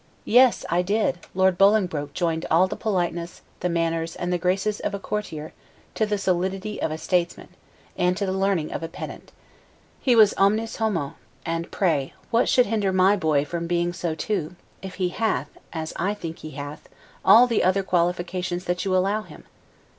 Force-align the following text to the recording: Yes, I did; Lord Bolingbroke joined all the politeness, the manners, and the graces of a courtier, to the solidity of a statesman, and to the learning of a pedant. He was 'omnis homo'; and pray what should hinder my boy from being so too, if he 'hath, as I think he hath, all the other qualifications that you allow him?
Yes, 0.25 0.65
I 0.67 0.81
did; 0.81 1.19
Lord 1.35 1.59
Bolingbroke 1.59 2.15
joined 2.15 2.47
all 2.49 2.67
the 2.67 2.75
politeness, 2.75 3.43
the 3.59 3.69
manners, 3.69 4.15
and 4.15 4.33
the 4.33 4.39
graces 4.39 4.79
of 4.79 4.95
a 4.95 4.99
courtier, 4.99 5.53
to 5.93 6.07
the 6.07 6.17
solidity 6.17 6.81
of 6.81 6.89
a 6.89 6.97
statesman, 6.97 7.49
and 7.95 8.17
to 8.17 8.25
the 8.25 8.31
learning 8.31 8.71
of 8.71 8.81
a 8.81 8.87
pedant. 8.87 9.31
He 9.99 10.15
was 10.15 10.33
'omnis 10.39 10.77
homo'; 10.77 11.17
and 11.45 11.69
pray 11.69 12.15
what 12.31 12.49
should 12.49 12.65
hinder 12.65 12.91
my 12.91 13.15
boy 13.15 13.45
from 13.45 13.67
being 13.67 13.93
so 13.93 14.15
too, 14.15 14.55
if 14.81 14.95
he 14.95 15.09
'hath, 15.09 15.49
as 15.71 15.93
I 15.97 16.15
think 16.15 16.39
he 16.39 16.49
hath, 16.57 16.89
all 17.23 17.45
the 17.45 17.63
other 17.63 17.83
qualifications 17.83 18.65
that 18.65 18.83
you 18.83 18.95
allow 18.97 19.21
him? 19.21 19.43